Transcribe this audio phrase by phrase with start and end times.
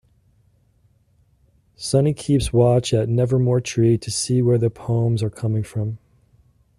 [1.75, 5.99] Sunny keeps watch at Nevermore Tree to see where the poems are coming from.